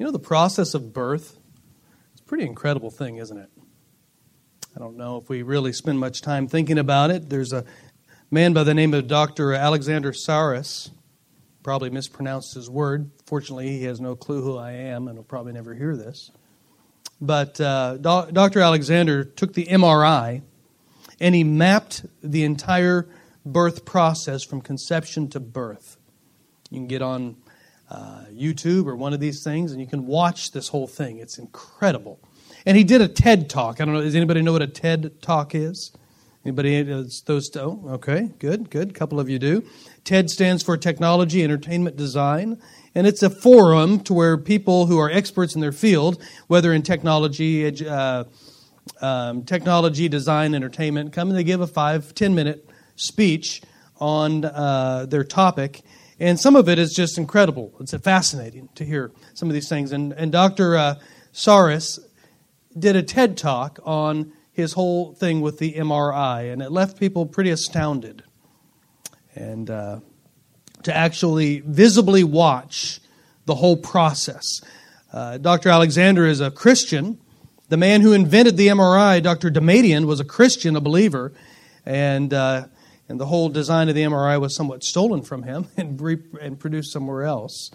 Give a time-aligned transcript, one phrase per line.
[0.00, 1.36] You know, the process of birth,
[2.12, 3.50] it's a pretty incredible thing, isn't it?
[4.74, 7.28] I don't know if we really spend much time thinking about it.
[7.28, 7.66] There's a
[8.30, 9.52] man by the name of Dr.
[9.52, 10.90] Alexander Saris,
[11.62, 13.10] probably mispronounced his word.
[13.26, 16.30] Fortunately, he has no clue who I am and will probably never hear this.
[17.20, 18.60] But uh, Do- Dr.
[18.60, 20.40] Alexander took the MRI
[21.20, 23.06] and he mapped the entire
[23.44, 25.98] birth process from conception to birth.
[26.70, 27.36] You can get on
[27.90, 31.18] uh, YouTube or one of these things and you can watch this whole thing.
[31.18, 32.20] It's incredible.
[32.64, 33.80] And he did a TED talk.
[33.80, 34.02] I don't know.
[34.02, 35.92] Does anybody know what a TED talk is?
[36.44, 36.82] Anybody?
[36.82, 37.54] Those?
[37.56, 38.90] Oh, okay, good, good.
[38.90, 39.62] A couple of you do.
[40.04, 42.58] TED stands for Technology Entertainment Design,
[42.94, 46.80] and it's a forum to where people who are experts in their field, whether in
[46.80, 48.24] technology, uh,
[49.02, 53.60] um, technology, design, entertainment, come and they give a five, ten minute speech
[53.98, 55.82] on uh, their topic.
[56.20, 57.72] And some of it is just incredible.
[57.80, 59.90] It's fascinating to hear some of these things.
[59.90, 60.76] And, and Dr.
[60.76, 60.94] Uh,
[61.32, 61.98] Saris
[62.78, 67.24] did a TED talk on his whole thing with the MRI, and it left people
[67.24, 68.22] pretty astounded.
[69.34, 70.00] And uh,
[70.82, 73.00] to actually visibly watch
[73.46, 74.60] the whole process.
[75.12, 75.70] Uh, Dr.
[75.70, 77.18] Alexander is a Christian.
[77.68, 79.50] The man who invented the MRI, Dr.
[79.50, 81.32] Damadian, was a Christian, a believer,
[81.86, 82.66] and uh,
[83.10, 86.58] and the whole design of the MRI was somewhat stolen from him and, re- and
[86.58, 87.72] produced somewhere else.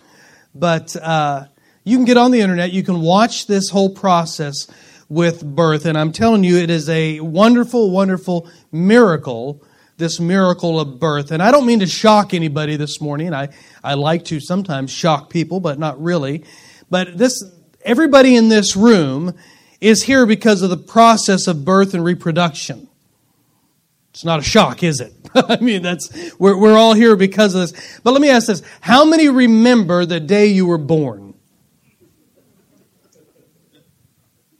[0.55, 1.47] But uh,
[1.83, 4.65] you can get on the internet, you can watch this whole process
[5.09, 5.85] with birth.
[5.85, 9.61] And I'm telling you, it is a wonderful, wonderful miracle,
[9.97, 11.31] this miracle of birth.
[11.31, 13.33] And I don't mean to shock anybody this morning.
[13.33, 13.49] I,
[13.83, 16.45] I like to sometimes shock people, but not really.
[16.89, 17.43] But this,
[17.81, 19.35] everybody in this room
[19.81, 22.84] is here because of the process of birth and reproduction.
[24.15, 25.13] It's not a shock, is it?
[25.35, 27.99] I mean, that's, we're, we're all here because of this.
[28.01, 28.61] But let me ask this.
[28.79, 31.33] How many remember the day you were born?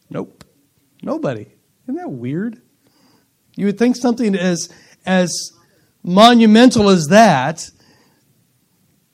[0.10, 0.44] Nope.
[1.02, 1.48] Nobody.
[1.84, 2.62] Isn't that weird?
[3.56, 4.68] You would think something as,
[5.06, 5.32] as
[6.04, 7.72] monumental as that,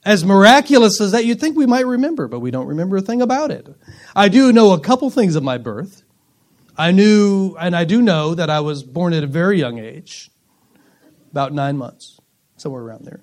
[0.04, 3.22] as miraculous as that, you'd think we might remember, but we don't remember a thing
[3.22, 3.68] about it.
[4.16, 6.02] I do know a couple things of my birth.
[6.76, 10.31] I knew, and I do know that I was born at a very young age,
[11.32, 12.20] about nine months,
[12.58, 13.22] somewhere around there.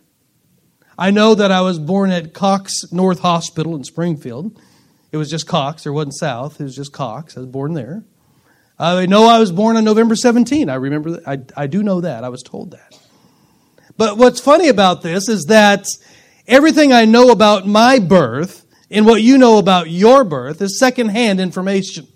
[0.99, 4.61] I know that I was born at Cox North Hospital in Springfield.
[5.13, 7.37] It was just Cox, there wasn't South, it was just Cox.
[7.37, 8.05] I was born there.
[8.79, 10.69] I know I was born on November 17.
[10.69, 11.29] I remember that.
[11.29, 12.25] I, I do know that.
[12.25, 12.99] I was told that.
[13.97, 15.87] But what's funny about this is that
[16.47, 21.41] everything I know about my birth and what you know about your birth is secondhand
[21.41, 22.07] information.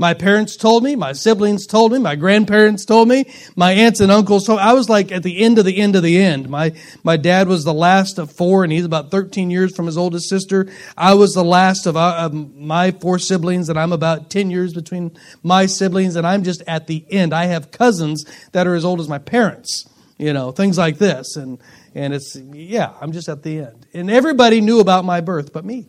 [0.00, 3.24] My parents told me, my siblings told me, my grandparents told me,
[3.56, 4.64] my aunts and uncles told me.
[4.64, 6.48] I was like at the end of the end of the end.
[6.48, 6.72] My,
[7.02, 10.28] my dad was the last of four and he's about 13 years from his oldest
[10.28, 10.68] sister.
[10.96, 14.72] I was the last of, uh, of my four siblings and I'm about 10 years
[14.72, 17.34] between my siblings and I'm just at the end.
[17.34, 21.34] I have cousins that are as old as my parents, you know, things like this.
[21.34, 21.58] And,
[21.96, 23.88] and it's, yeah, I'm just at the end.
[23.92, 25.88] And everybody knew about my birth but me,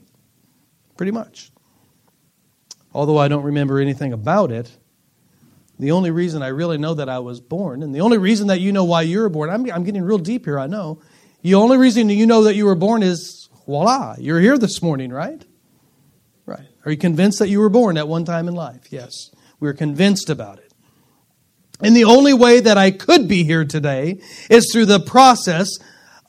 [0.97, 1.51] pretty much
[2.93, 4.71] although I don't remember anything about it,
[5.77, 8.59] the only reason I really know that I was born, and the only reason that
[8.59, 11.01] you know why you were born, I'm, I'm getting real deep here, I know.
[11.41, 15.11] The only reason you know that you were born is voila, you're here this morning,
[15.11, 15.41] right?
[16.45, 16.67] Right.
[16.83, 18.91] Are you convinced that you were born at one time in life?
[18.91, 19.31] Yes.
[19.59, 20.73] We're convinced about it.
[21.81, 25.69] And the only way that I could be here today is through the process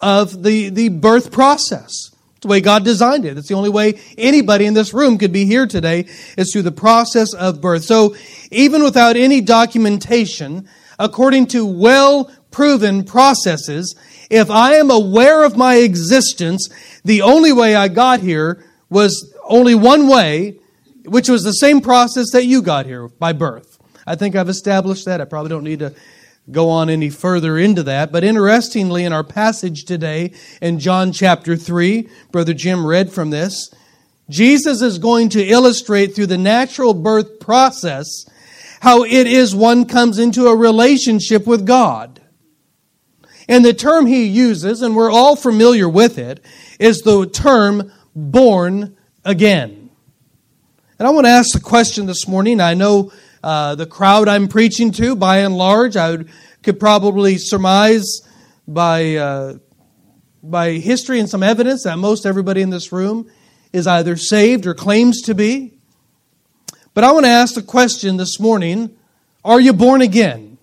[0.00, 2.09] of the, the birth process.
[2.40, 3.36] The way God designed it.
[3.36, 6.06] It's the only way anybody in this room could be here today
[6.38, 7.84] is through the process of birth.
[7.84, 8.16] So
[8.50, 10.66] even without any documentation,
[10.98, 13.94] according to well proven processes,
[14.30, 16.68] if I am aware of my existence,
[17.04, 20.58] the only way I got here was only one way,
[21.04, 23.78] which was the same process that you got here by birth.
[24.06, 25.20] I think I've established that.
[25.20, 25.94] I probably don't need to
[26.52, 28.12] go on any further into that.
[28.12, 33.72] But interestingly, in our passage today in John chapter 3, Brother Jim read from this,
[34.28, 38.24] Jesus is going to illustrate through the natural birth process
[38.80, 42.20] how it is one comes into a relationship with God.
[43.48, 46.40] And the term he uses, and we're all familiar with it,
[46.78, 49.90] is the term born again.
[50.98, 52.60] And I want to ask the question this morning.
[52.60, 56.30] I know uh, the crowd I'm preaching to, by and large, I would,
[56.62, 58.20] could probably surmise
[58.68, 59.58] by, uh,
[60.42, 63.30] by history and some evidence that most everybody in this room
[63.72, 65.74] is either saved or claims to be.
[66.92, 68.96] But I want to ask the question this morning
[69.44, 70.58] Are you born again?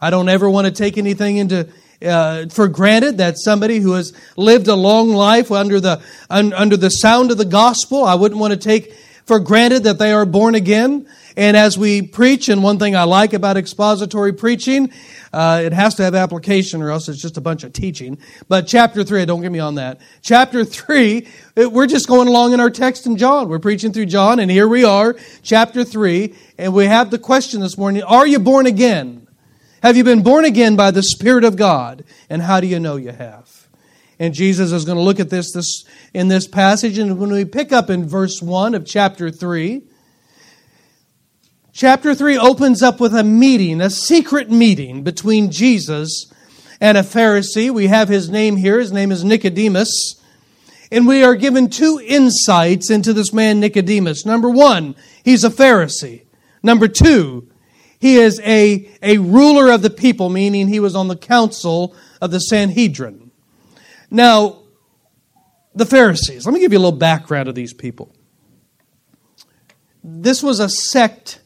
[0.00, 1.68] I don't ever want to take anything into
[2.04, 6.76] uh, for granted that somebody who has lived a long life under the un, under
[6.76, 8.04] the sound of the gospel.
[8.04, 8.92] I wouldn't want to take
[9.32, 11.08] for granted that they are born again.
[11.38, 14.92] And as we preach, and one thing I like about expository preaching,
[15.32, 18.18] uh, it has to have application or else it's just a bunch of teaching.
[18.46, 20.02] But chapter three, don't get me on that.
[20.20, 23.48] Chapter three, it, we're just going along in our text in John.
[23.48, 27.62] We're preaching through John, and here we are, chapter three, and we have the question
[27.62, 29.26] this morning, are you born again?
[29.82, 32.04] Have you been born again by the Spirit of God?
[32.28, 33.51] And how do you know you have?
[34.18, 36.98] And Jesus is going to look at this, this in this passage.
[36.98, 39.82] And when we pick up in verse 1 of chapter 3,
[41.74, 46.30] Chapter 3 opens up with a meeting, a secret meeting between Jesus
[46.82, 47.70] and a Pharisee.
[47.70, 48.78] We have his name here.
[48.78, 50.20] His name is Nicodemus.
[50.90, 54.26] And we are given two insights into this man, Nicodemus.
[54.26, 54.94] Number one,
[55.24, 56.24] he's a Pharisee.
[56.62, 57.48] Number two,
[57.98, 62.30] he is a, a ruler of the people, meaning he was on the council of
[62.30, 63.21] the Sanhedrin.
[64.12, 64.58] Now,
[65.74, 68.14] the Pharisees, let me give you a little background of these people.
[70.04, 71.40] This was a sect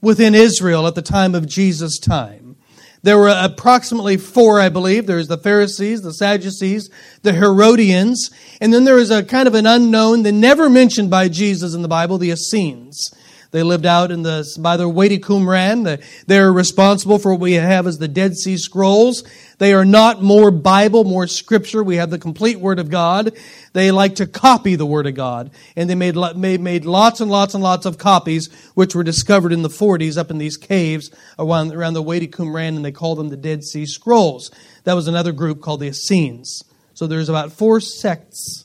[0.00, 2.56] within Israel at the time of Jesus' time.
[3.02, 5.06] There were approximately four, I believe.
[5.06, 6.88] There's the Pharisees, the Sadducees,
[7.22, 8.30] the Herodians,
[8.60, 11.82] and then there is a kind of an unknown, they never mentioned by Jesus in
[11.82, 13.12] the Bible, the Essenes.
[13.50, 16.02] They lived out in the by the Wadi Qumran.
[16.26, 19.24] They're responsible for what we have as the Dead Sea Scrolls.
[19.56, 21.82] They are not more Bible, more Scripture.
[21.82, 23.32] We have the complete Word of God.
[23.72, 27.30] They like to copy the Word of God, and they made made, made lots and
[27.30, 31.10] lots and lots of copies, which were discovered in the 40s up in these caves
[31.38, 34.50] around, around the Wadi Qumran, and they call them the Dead Sea Scrolls.
[34.84, 36.62] That was another group called the Essenes.
[36.92, 38.64] So there's about four sects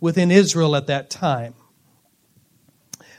[0.00, 1.54] within Israel at that time.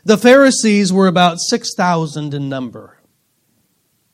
[0.06, 3.00] The Pharisees were about 6,000 in number,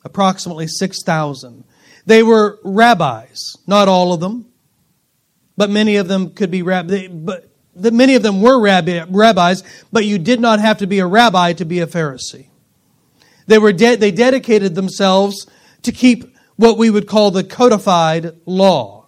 [0.06, 1.66] approximately 6,000.
[2.06, 4.46] They were rabbis, not all of them,
[5.58, 7.10] but many of them could be rabbis.
[7.10, 11.06] But many of them were rabbi, rabbis, but you did not have to be a
[11.06, 12.48] rabbi to be a Pharisee.
[13.48, 15.46] They were de- they dedicated themselves
[15.82, 19.08] to keep what we would call the codified law.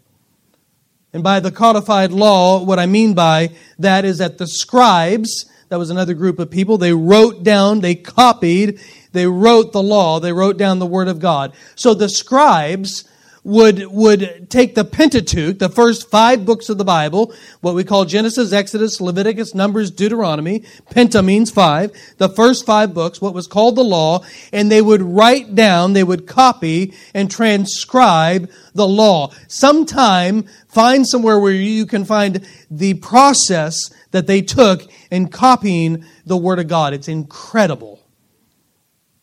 [1.14, 5.80] And by the codified law, what I mean by that is that the scribes that
[5.80, 6.78] was another group of people.
[6.78, 8.80] They wrote down, they copied,
[9.12, 11.52] they wrote the law, they wrote down the Word of God.
[11.74, 13.06] So the scribes
[13.44, 18.06] would, would take the Pentateuch, the first five books of the Bible, what we call
[18.06, 20.60] Genesis, Exodus, Leviticus, Numbers, Deuteronomy.
[20.92, 21.92] Penta means five.
[22.20, 24.24] The first five books, what was called the law,
[24.54, 29.32] and they would write down, they would copy and transcribe the law.
[29.48, 36.38] Sometime find somewhere where you can find the process that they took in copying the
[36.38, 36.94] Word of God.
[36.94, 38.00] It's incredible.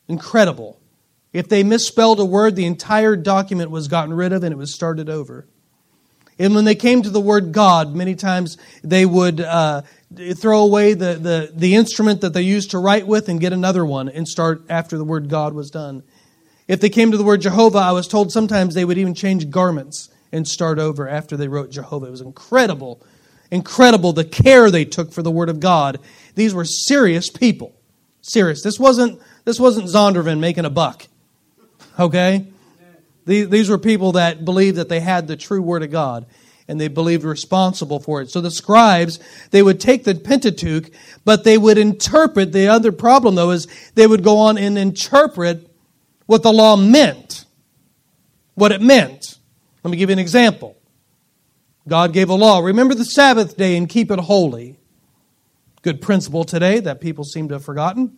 [0.08, 0.81] Incredible.
[1.32, 4.75] If they misspelled a word, the entire document was gotten rid of and it was
[4.75, 5.46] started over.
[6.40, 9.82] And when they came to the word God, many times they would uh,
[10.34, 13.84] throw away the, the, the instrument that they used to write with and get another
[13.84, 16.02] one and start after the word God was done.
[16.66, 19.50] If they came to the word Jehovah, I was told sometimes they would even change
[19.50, 22.06] garments and start over after they wrote Jehovah.
[22.06, 23.02] It was incredible,
[23.50, 25.99] incredible the care they took for the word of God.
[26.35, 27.75] These were serious people.
[28.23, 28.62] Serious.
[28.62, 31.06] This wasn't, this wasn't Zondervan making a buck.
[31.99, 32.47] Okay?
[33.26, 36.26] These were people that believed that they had the true Word of God
[36.67, 38.31] and they believed responsible for it.
[38.31, 39.19] So the scribes,
[39.50, 40.91] they would take the Pentateuch,
[41.25, 42.53] but they would interpret.
[42.53, 45.69] The other problem, though, is they would go on and interpret
[46.27, 47.44] what the law meant,
[48.55, 49.39] what it meant.
[49.82, 50.77] Let me give you an example.
[51.89, 52.60] God gave a law.
[52.60, 54.79] Remember the Sabbath day and keep it holy.
[55.82, 58.17] Good principle today that people seem to have forgotten.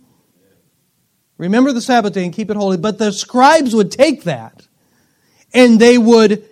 [1.39, 2.77] Remember the Sabbath day and keep it holy.
[2.77, 4.67] But the scribes would take that
[5.55, 6.49] and they would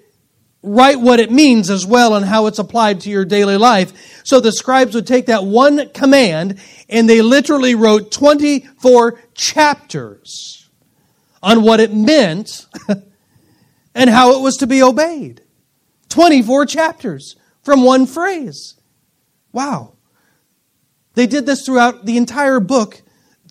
[0.63, 3.93] write what it means as well and how it's applied to your daily life.
[4.25, 10.69] So the scribes would take that one command and they literally wrote 24 chapters
[11.43, 12.67] on what it meant
[13.95, 15.43] and how it was to be obeyed.
[16.11, 18.75] 24 chapters from one phrase.
[19.53, 19.95] Wow.
[21.15, 23.03] They did this throughout the entire book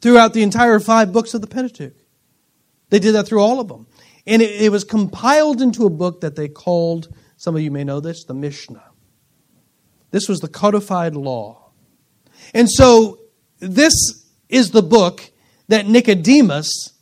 [0.02, 1.96] throughout the entire five books of the Pentateuch.
[2.90, 3.88] They did that through all of them.
[4.26, 7.84] And it, it was compiled into a book that they called, some of you may
[7.84, 8.84] know this, the Mishnah.
[10.12, 11.72] This was the codified law.
[12.54, 13.20] And so
[13.60, 13.94] this
[14.48, 15.32] is the book
[15.68, 16.94] that Nicodemus,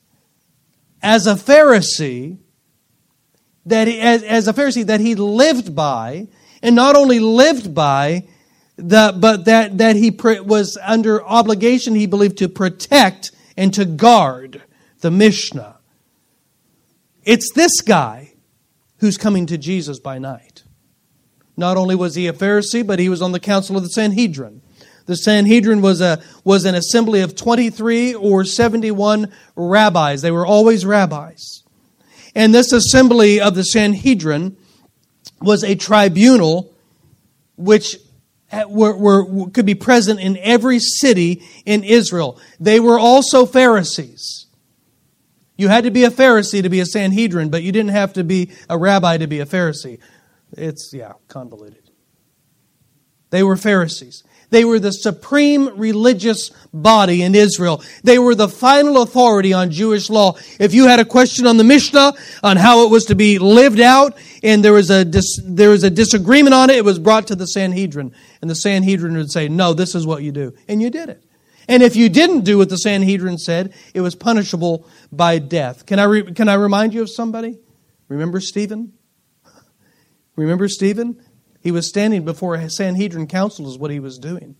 [1.02, 2.38] as a Pharisee,
[3.68, 6.28] that he, as, as a Pharisee that he lived by,
[6.62, 8.28] and not only lived by,
[8.78, 14.64] the, but that, that he was under obligation, he believed, to protect and to guard
[15.02, 15.78] the Mishnah.
[17.24, 18.34] It's this guy
[19.00, 20.64] who's coming to Jesus by night.
[21.56, 24.62] Not only was he a Pharisee, but he was on the council of the Sanhedrin.
[25.08, 30.22] The Sanhedrin was, a, was an assembly of 23 or 71 rabbis.
[30.22, 31.64] They were always rabbis.
[32.38, 34.58] And this assembly of the Sanhedrin
[35.41, 36.72] was a tribunal
[37.58, 37.98] which
[38.51, 42.39] eh, were, were, could be present in every city in Israel.
[42.60, 44.46] They were also Pharisees.
[45.58, 48.24] You had to be a Pharisee to be a Sanhedrin, but you didn't have to
[48.24, 49.98] be a rabbi to be a Pharisee.
[50.51, 51.89] It's, yeah, convoluted.
[53.32, 54.24] They were Pharisees.
[54.50, 57.84] They were the supreme religious body in Israel.
[58.04, 60.38] They were the final authority on Jewish law.
[60.60, 62.13] If you had a question on the Mishnah,
[62.44, 65.84] on how it was to be lived out, and there was a, dis, there was
[65.84, 68.13] a disagreement on it, it was brought to the Sanhedrin.
[68.42, 70.54] And the Sanhedrin would say, no, this is what you do.
[70.68, 71.24] And you did it.
[71.68, 75.86] And if you didn't do what the Sanhedrin said, it was punishable by death.
[75.86, 77.60] Can I, re- can I remind you of somebody?
[78.08, 78.94] Remember Stephen?
[80.38, 81.22] Remember Stephen?
[81.62, 84.56] He was standing before a Sanhedrin council, is what he was doing.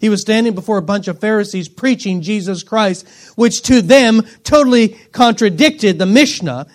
[0.00, 4.88] He was standing before a bunch of Pharisees preaching Jesus Christ, which to them totally
[5.12, 6.66] contradicted the Mishnah.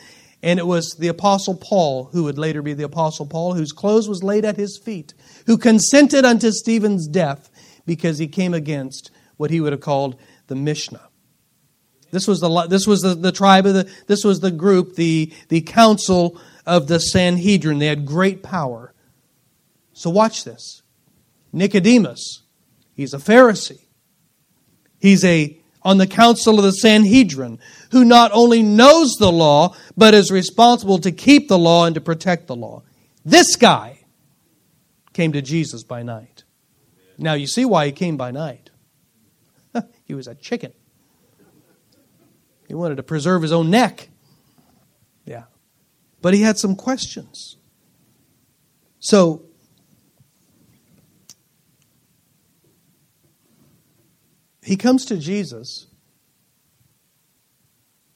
[0.42, 4.08] And it was the Apostle Paul, who would later be the Apostle Paul, whose clothes
[4.08, 5.14] was laid at his feet,
[5.46, 7.50] who consented unto Stephen's death
[7.86, 10.16] because he came against what he would have called
[10.48, 11.10] the Mishnah.
[12.12, 15.32] This was the, this was the, the tribe of the, this was the group, the,
[15.50, 17.80] the council of the Sanhedrin.
[17.80, 18.94] They had great power.
[20.00, 20.82] So watch this.
[21.52, 22.44] Nicodemus,
[22.94, 23.84] he's a Pharisee.
[24.98, 27.60] He's a on the council of the Sanhedrin,
[27.92, 32.02] who not only knows the law, but is responsible to keep the law and to
[32.02, 32.84] protect the law.
[33.26, 34.06] This guy
[35.12, 36.46] came to Jesus by night.
[37.18, 38.70] Now you see why he came by night.
[40.06, 40.72] he was a chicken.
[42.70, 44.08] He wanted to preserve his own neck.
[45.26, 45.44] Yeah.
[46.22, 47.58] But he had some questions.
[49.02, 49.49] So
[54.70, 55.88] he comes to Jesus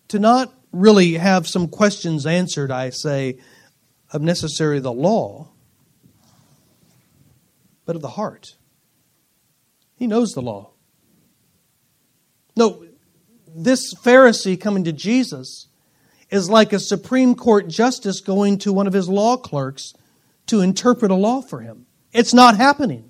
[0.09, 3.39] to not really have some questions answered, I say,
[4.11, 5.49] of necessarily the law,
[7.87, 8.55] but of the heart.
[9.95, 10.69] He knows the law.
[12.55, 12.85] No,
[13.55, 15.69] this Pharisee coming to Jesus
[16.29, 19.95] is like a Supreme Court justice going to one of his law clerks
[20.45, 21.87] to interpret a law for him.
[22.11, 23.09] It's not happening.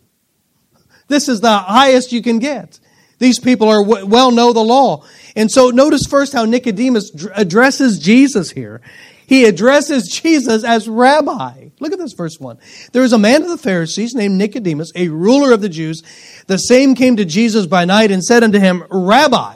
[1.09, 2.79] This is the highest you can get.
[3.23, 5.05] These people are well know the law.
[5.33, 8.81] And so notice first how Nicodemus addresses Jesus here.
[9.25, 11.69] He addresses Jesus as rabbi.
[11.79, 12.59] Look at this verse 1.
[12.91, 16.03] There was a man of the Pharisees named Nicodemus, a ruler of the Jews.
[16.47, 19.55] The same came to Jesus by night and said unto him, Rabbi.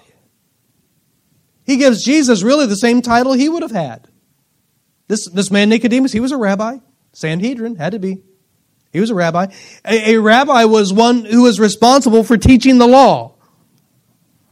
[1.65, 4.07] He gives Jesus really the same title he would have had.
[5.09, 6.77] This, this man Nicodemus, he was a rabbi.
[7.11, 8.23] Sanhedrin, had to be.
[8.93, 9.47] He was a rabbi.
[9.83, 13.33] A, a rabbi was one who was responsible for teaching the law.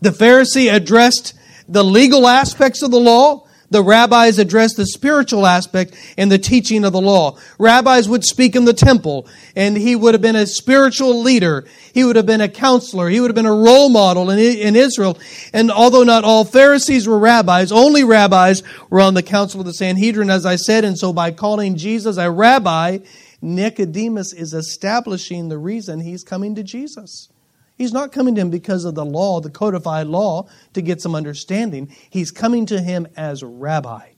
[0.02, 1.34] The Pharisee addressed
[1.68, 3.48] the legal aspects of the law.
[3.72, 7.38] The rabbis addressed the spiritual aspect and the teaching of the law.
[7.58, 11.66] Rabbis would speak in the temple, and he would have been a spiritual leader.
[11.92, 13.10] He would have been a counselor.
[13.10, 15.18] He would have been a role model in, in Israel.
[15.52, 18.62] And although not all Pharisees were rabbis, only rabbis
[18.92, 20.86] were on the council of the Sanhedrin, as I said.
[20.86, 23.00] And so by calling Jesus a rabbi,
[23.42, 27.30] Nicodemus is establishing the reason he's coming to Jesus.
[27.76, 31.14] He's not coming to him because of the law, the codified law, to get some
[31.14, 31.94] understanding.
[32.10, 34.12] He's coming to him as rabbi,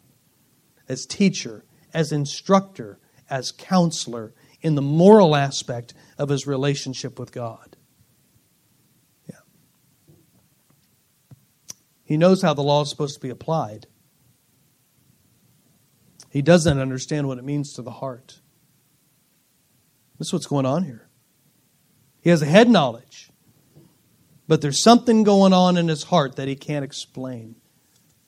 [0.88, 3.00] as teacher, as instructor,
[3.30, 7.76] as counselor in the moral aspect of his relationship with God.
[9.28, 9.40] Yeah.
[12.04, 13.88] He knows how the law is supposed to be applied.
[16.30, 18.40] He doesn't understand what it means to the heart.
[20.20, 21.08] This is what's going on here.
[22.22, 23.32] He has a head knowledge.
[24.48, 27.56] But there's something going on in his heart that he can't explain.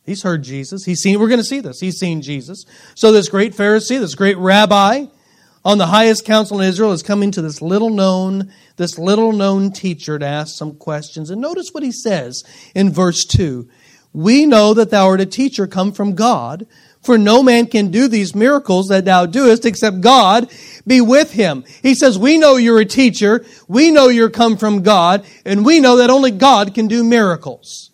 [0.06, 0.86] He's heard Jesus.
[0.86, 1.80] He's seen, we're going to see this.
[1.80, 2.66] He's seen Jesus.
[2.96, 5.06] So this great Pharisee, this great rabbi
[5.64, 9.72] on the highest council in Israel is coming to this little known, this little known
[9.72, 11.30] teacher to ask some questions.
[11.30, 13.70] And notice what he says in verse 2.
[14.12, 16.66] We know that thou art a teacher come from God,
[17.02, 20.52] for no man can do these miracles that thou doest except God
[20.86, 21.64] be with him.
[21.82, 23.46] He says, we know you're a teacher.
[23.68, 27.92] We know you're come from God and we know that only God can do miracles.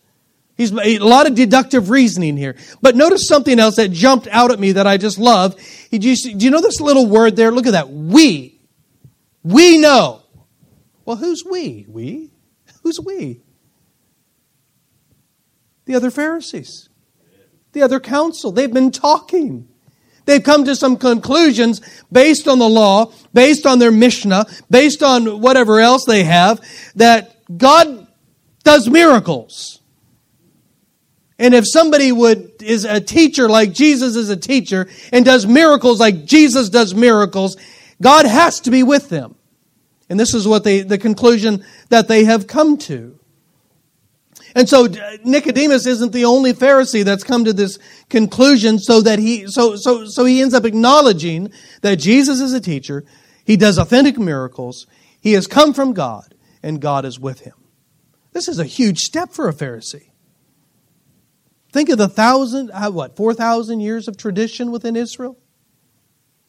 [0.58, 2.56] He's a lot of deductive reasoning here.
[2.82, 5.56] But notice something else that jumped out at me that I just love.
[5.92, 7.52] do you know this little word there?
[7.52, 7.90] Look at that.
[7.90, 8.60] We.
[9.44, 10.24] We know.
[11.04, 11.86] Well, who's we?
[11.90, 12.32] We?
[12.84, 13.42] Who's we?
[15.84, 16.90] The other Pharisees
[17.76, 18.52] the other council.
[18.52, 19.68] They've been talking.
[20.26, 25.42] They've come to some conclusions based on the law, based on their Mishnah, based on
[25.42, 26.60] whatever else they have,
[26.96, 28.08] that God
[28.64, 29.80] does miracles.
[31.38, 36.00] And if somebody would is a teacher like Jesus is a teacher and does miracles
[36.00, 37.58] like Jesus does miracles,
[38.02, 39.36] God has to be with them.
[40.10, 43.20] And this is what they the conclusion that they have come to.
[44.56, 44.88] And so
[45.26, 47.78] Nicodemus isn't the only Pharisee that's come to this
[48.10, 52.62] conclusion so that he so so so he ends up acknowledging that Jesus is a
[52.62, 53.04] teacher,
[53.44, 54.88] he does authentic miracles,
[55.20, 56.34] he has come from God
[56.64, 57.54] and God is with him.
[58.32, 60.12] This is a huge step for a Pharisee.
[61.74, 65.38] Think of the thousand, uh, what, 4,000 years of tradition within Israel?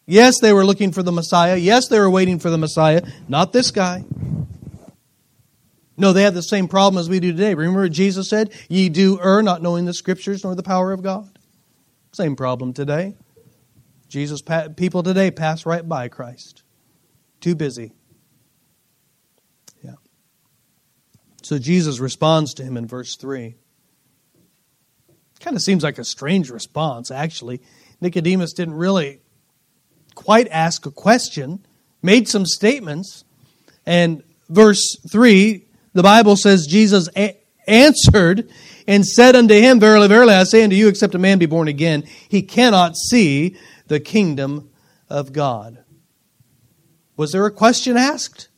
[0.07, 1.57] Yes, they were looking for the Messiah.
[1.57, 3.03] Yes, they were waiting for the Messiah.
[3.29, 4.05] Not this guy.
[5.97, 7.55] No, they had the same problem as we do today.
[7.55, 11.39] Remember Jesus said, Ye do err, not knowing the scriptures nor the power of God?
[12.13, 13.15] Same problem today.
[14.09, 14.43] Jesus,
[14.77, 16.63] people today pass right by Christ.
[17.41, 17.93] Too busy.
[19.83, 19.95] Yeah.
[21.43, 23.57] So Jesus responds to him in verse 3.
[25.41, 27.61] Kind of seems like a strange response, actually.
[28.01, 29.21] Nicodemus didn't really
[30.15, 31.67] quite ask a question,
[32.03, 33.25] made some statements.
[33.85, 35.66] And verse 3,
[35.97, 37.37] the Bible says, Jesus a-
[37.67, 38.51] answered
[38.87, 41.69] and said unto him, Verily, verily, I say unto you, except a man be born
[41.69, 44.71] again, he cannot see the kingdom
[45.09, 45.85] of God.
[47.17, 48.49] Was there a question asked?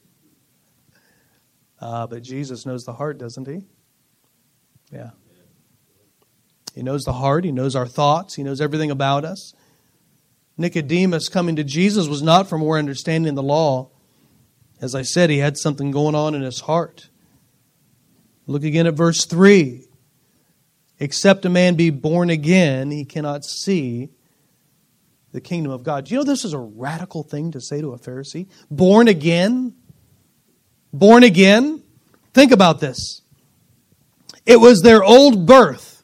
[1.80, 3.62] Uh, but Jesus knows the heart, doesn't he?
[4.92, 5.10] Yeah.
[6.74, 9.54] He knows the heart, He knows our thoughts, He knows everything about us.
[10.56, 13.90] Nicodemus coming to Jesus was not for more understanding the law.
[14.80, 17.08] As I said, he had something going on in his heart.
[18.48, 19.84] Look again at verse 3.
[20.98, 24.08] Except a man be born again, he cannot see
[25.30, 26.06] the kingdom of God.
[26.06, 28.48] Do you know this is a radical thing to say to a Pharisee?
[28.70, 29.74] Born again?
[30.92, 31.82] Born again?
[32.32, 33.20] Think about this.
[34.46, 36.02] It was their old birth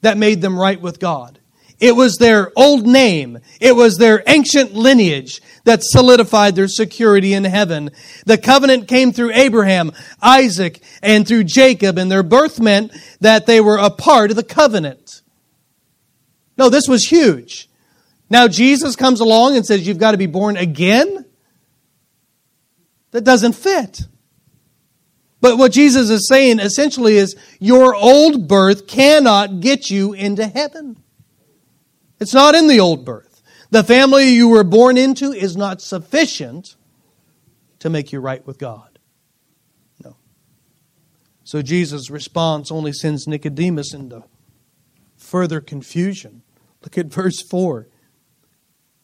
[0.00, 1.38] that made them right with God.
[1.80, 3.38] It was their old name.
[3.60, 7.90] It was their ancient lineage that solidified their security in heaven.
[8.26, 13.60] The covenant came through Abraham, Isaac, and through Jacob, and their birth meant that they
[13.60, 15.22] were a part of the covenant.
[16.56, 17.68] No, this was huge.
[18.30, 21.24] Now Jesus comes along and says, You've got to be born again?
[23.10, 24.00] That doesn't fit.
[25.40, 31.03] But what Jesus is saying essentially is your old birth cannot get you into heaven.
[32.20, 33.42] It's not in the old birth.
[33.70, 36.76] The family you were born into is not sufficient
[37.80, 38.98] to make you right with God.
[40.02, 40.16] No.
[41.42, 44.24] So Jesus' response only sends Nicodemus into
[45.16, 46.42] further confusion.
[46.82, 47.88] Look at verse 4.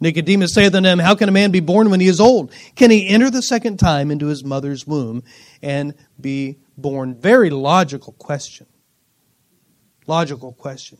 [0.00, 2.52] Nicodemus saith unto him, How can a man be born when he is old?
[2.74, 5.22] Can he enter the second time into his mother's womb
[5.62, 7.14] and be born?
[7.14, 8.66] Very logical question.
[10.06, 10.98] Logical question.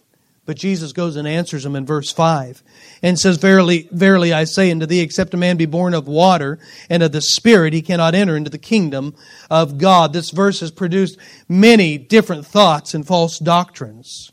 [0.51, 2.65] But Jesus goes and answers him in verse 5
[3.05, 6.59] and says, Verily, verily I say unto thee, except a man be born of water
[6.89, 9.15] and of the Spirit, he cannot enter into the kingdom
[9.49, 10.13] of God.
[10.13, 14.33] This verse has produced many different thoughts and false doctrines.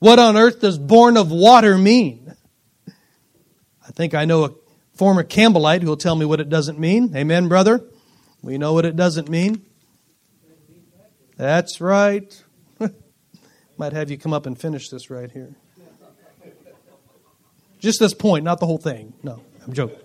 [0.00, 2.34] What on earth does born of water mean?
[2.88, 4.54] I think I know a
[4.96, 7.14] former Campbellite who will tell me what it doesn't mean.
[7.14, 7.80] Amen, brother?
[8.42, 9.64] We know what it doesn't mean.
[11.36, 12.42] That's right.
[13.78, 15.54] Might have you come up and finish this right here.
[17.78, 19.14] Just this point, not the whole thing.
[19.22, 19.98] No, I'm joking.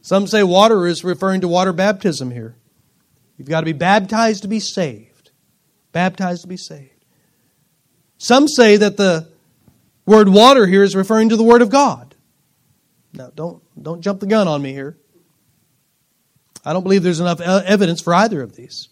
[0.00, 2.56] Some say water is referring to water baptism here.
[3.36, 5.30] You've got to be baptized to be saved.
[5.92, 7.04] Baptized to be saved.
[8.16, 9.28] Some say that the
[10.06, 12.14] word water here is referring to the Word of God.
[13.12, 14.96] Now, don't, don't jump the gun on me here.
[16.64, 18.89] I don't believe there's enough evidence for either of these.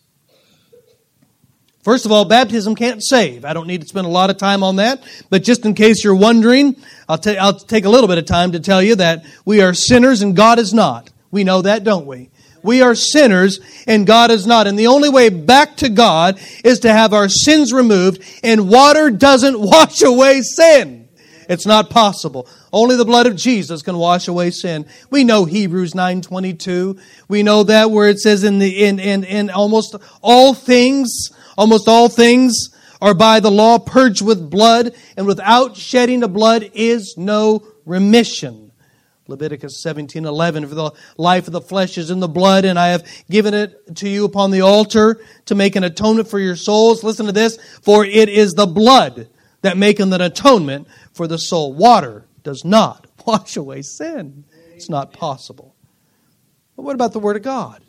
[1.82, 3.44] First of all, baptism can't save.
[3.44, 6.02] I don't need to spend a lot of time on that, but just in case
[6.02, 6.76] you're wondering,
[7.08, 9.72] I'll, ta- I'll take a little bit of time to tell you that we are
[9.72, 11.10] sinners and God is not.
[11.30, 12.30] We know that, don't we?
[12.62, 14.66] We are sinners and God is not.
[14.66, 19.10] And the only way back to God is to have our sins removed, and water
[19.10, 21.08] doesn't wash away sin.
[21.48, 22.46] It's not possible.
[22.72, 24.84] Only the blood of Jesus can wash away sin.
[25.10, 27.00] We know Hebrews 9:22.
[27.28, 31.88] We know that where it says in the in in in almost all things, almost
[31.88, 32.70] all things
[33.02, 38.72] are by the law purged with blood, and without shedding of blood is no remission.
[39.26, 43.06] Leviticus 17:11 for the life of the flesh is in the blood and I have
[43.30, 47.04] given it to you upon the altar to make an atonement for your souls.
[47.04, 49.28] Listen to this, for it is the blood
[49.60, 51.74] that maketh an atonement for the soul.
[51.74, 54.44] Water does not wash away sin.
[54.74, 55.74] It's not possible.
[56.74, 57.82] But what about the Word of God?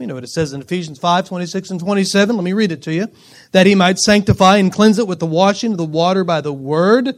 [0.00, 2.34] You know what it says in Ephesians 5 26 and 27.
[2.34, 3.06] Let me read it to you.
[3.52, 6.52] That he might sanctify and cleanse it with the washing of the water by the
[6.52, 7.14] Word,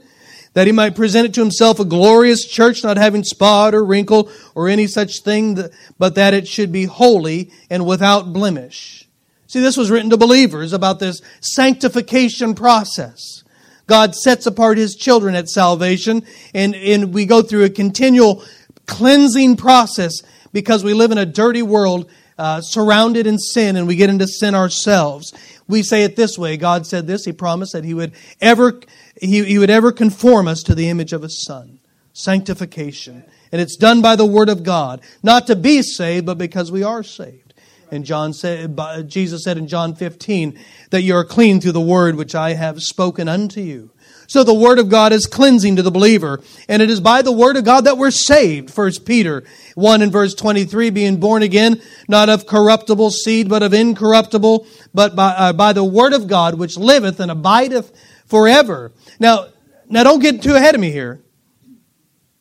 [0.53, 4.31] that he might present it to himself a glorious church, not having spot or wrinkle
[4.55, 5.59] or any such thing,
[5.99, 9.09] but that it should be holy and without blemish.
[9.47, 13.43] See, this was written to believers about this sanctification process.
[13.87, 18.45] God sets apart his children at salvation, and, and we go through a continual
[18.85, 20.21] cleansing process
[20.53, 24.27] because we live in a dirty world uh, surrounded in sin and we get into
[24.27, 25.33] sin ourselves.
[25.69, 28.81] We say it this way God said this, He promised that He would ever,
[29.21, 31.81] he, he would ever conform us to the image of His Son.
[32.13, 33.25] Sanctification.
[33.53, 35.01] And it's done by the Word of God.
[35.23, 37.47] Not to be saved, but because we are saved.
[37.91, 38.77] And John said,
[39.09, 40.59] Jesus said in John 15
[40.91, 43.91] that you are clean through the word which I have spoken unto you.
[44.27, 46.41] So the Word of God is cleansing to the believer.
[46.69, 48.71] And it is by the Word of God that we're saved.
[48.71, 53.75] First Peter 1 and verse 23, being born again, not of corruptible seed, but of
[53.75, 57.93] incorruptible, but by, uh, by the Word of God, which liveth and abideth
[58.27, 58.93] forever.
[59.21, 59.49] Now,
[59.89, 61.23] now don't get too ahead of me here.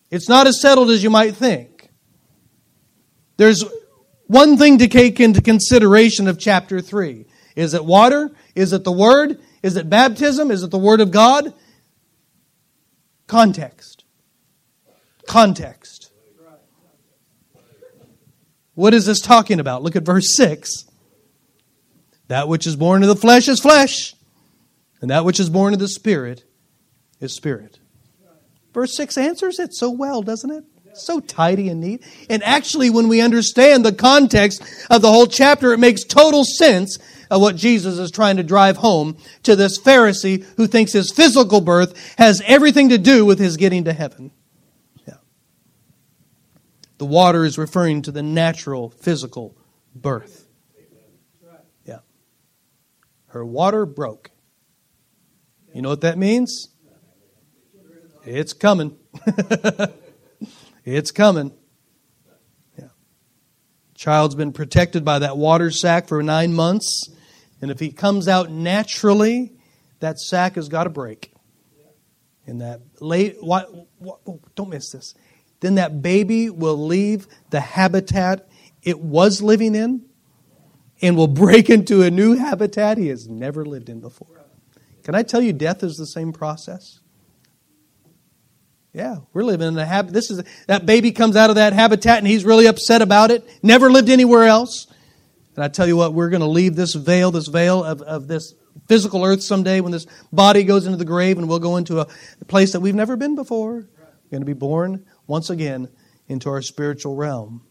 [0.10, 1.90] It's not as settled as you might think.
[3.38, 3.64] There's
[4.28, 7.26] one thing to take into consideration of chapter 3.
[7.56, 8.32] Is it water?
[8.56, 9.40] Is it the Word?
[9.62, 10.52] Is it baptism?
[10.52, 11.54] Is it the Word of God?
[13.28, 14.04] Context.
[15.28, 16.12] Context.
[18.76, 19.84] What is this talking about?
[19.84, 20.86] Look at verse 6.
[22.28, 24.14] That which is born of the flesh is flesh,
[25.00, 26.44] and that which is born of the Spirit
[27.20, 27.80] is spirit.
[28.74, 30.64] Verse 6 answers it so well, doesn't it?
[30.94, 32.04] So tidy and neat.
[32.30, 36.98] And actually, when we understand the context of the whole chapter, it makes total sense
[37.30, 41.62] of what Jesus is trying to drive home to this Pharisee who thinks his physical
[41.62, 44.32] birth has everything to do with his getting to heaven.
[45.08, 45.16] Yeah.
[46.98, 49.58] The water is referring to the natural physical
[49.96, 50.48] birth.
[51.86, 52.00] Yeah.
[53.28, 54.32] Her water broke.
[55.74, 56.70] You know what that means?
[58.24, 58.98] It's coming.
[60.86, 61.52] it's coming.
[63.96, 67.10] Child's been protected by that water sac for nine months.
[67.62, 69.54] And if he comes out naturally,
[70.00, 71.32] that sac has got to break.
[72.48, 75.16] And that late, what, what, oh, don't miss this.
[75.62, 78.48] Then that baby will leave the habitat
[78.84, 80.06] it was living in
[81.02, 84.46] and will break into a new habitat he has never lived in before.
[85.04, 87.00] Can I tell you, death is the same process?
[88.94, 90.14] Yeah, we're living in a habit.
[90.14, 93.44] This is that baby comes out of that habitat and he's really upset about it.
[93.62, 94.88] Never lived anywhere else.
[95.56, 98.28] And I tell you what, we're going to leave this veil, this veil of, of
[98.28, 98.54] this
[98.88, 102.08] physical earth someday when this body goes into the grave and we'll go into a
[102.48, 103.74] place that we've never been before.
[103.76, 105.90] We're going to be born once again
[106.28, 107.62] into our spiritual realm.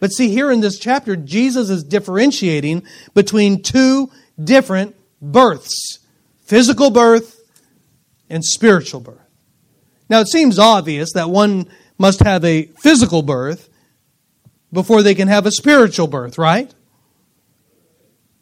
[0.00, 4.10] But see, here in this chapter, Jesus is differentiating between two
[4.42, 5.98] different births
[6.44, 7.40] physical birth
[8.28, 9.20] and spiritual birth.
[10.10, 13.70] Now, it seems obvious that one must have a physical birth
[14.72, 16.72] before they can have a spiritual birth, right?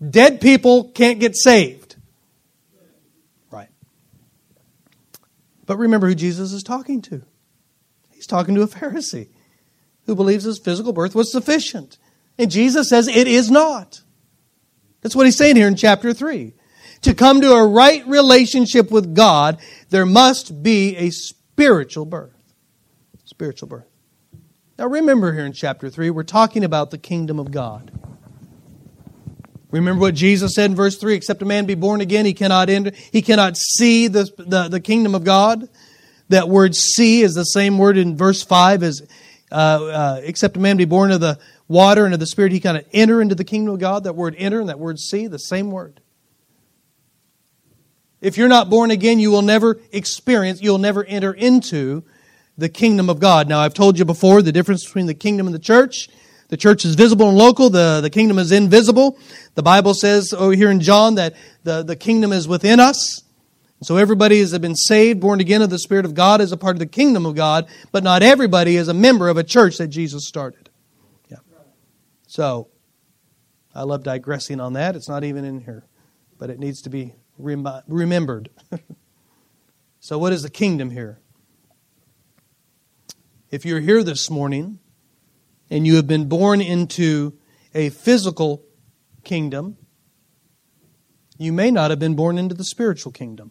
[0.09, 1.97] Dead people can't get saved.
[3.51, 3.69] Right.
[5.66, 7.23] But remember who Jesus is talking to.
[8.11, 9.29] He's talking to a Pharisee
[10.07, 11.99] who believes his physical birth was sufficient.
[12.38, 14.01] And Jesus says it is not.
[15.03, 16.55] That's what he's saying here in chapter 3.
[17.03, 22.37] To come to a right relationship with God, there must be a spiritual birth.
[23.25, 23.89] Spiritual birth.
[24.81, 27.93] Now remember here in chapter 3, we're talking about the kingdom of God.
[29.71, 32.71] Remember what Jesus said in verse 3 except a man be born again, he cannot
[32.71, 35.69] enter, he cannot see the, the, the kingdom of God.
[36.31, 39.03] That word see is the same word in verse 5 as
[39.53, 41.38] uh, uh, except a man be born of the
[41.69, 44.05] water and of the Spirit, he cannot enter into the kingdom of God.
[44.05, 46.01] That word enter and that word see, the same word.
[48.23, 52.03] If you're not born again, you will never experience, you'll never enter into
[52.61, 53.49] the kingdom of God.
[53.49, 56.09] Now, I've told you before the difference between the kingdom and the church.
[56.49, 57.70] The church is visible and local.
[57.70, 59.18] The, the kingdom is invisible.
[59.55, 63.23] The Bible says over here in John that the, the kingdom is within us.
[63.83, 66.77] So everybody has been saved, born again of the Spirit of God as a part
[66.77, 69.88] of the kingdom of God, but not everybody is a member of a church that
[69.88, 70.68] Jesus started.
[71.31, 71.38] Yeah.
[72.27, 72.68] So,
[73.75, 74.96] I love digressing on that.
[74.96, 75.87] It's not even in here,
[76.37, 78.51] but it needs to be rem- remembered.
[80.01, 81.20] so, what is the kingdom here?
[83.51, 84.79] If you're here this morning
[85.71, 87.37] and you have been born into
[87.75, 88.65] a physical
[89.25, 89.77] kingdom,
[91.37, 93.51] you may not have been born into the spiritual kingdom.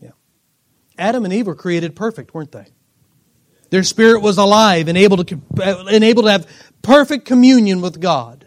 [0.00, 0.12] Yeah.
[0.96, 2.68] Adam and Eve were created perfect, weren't they?
[3.68, 6.46] Their spirit was alive and able to, uh, and able to have
[6.80, 8.46] perfect communion with God.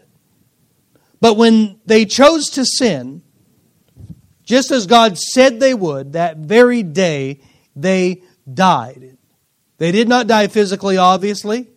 [1.20, 3.22] But when they chose to sin,
[4.42, 7.40] just as God said they would, that very day
[7.76, 8.22] they
[8.54, 9.16] died.
[9.78, 11.68] They did not die physically, obviously,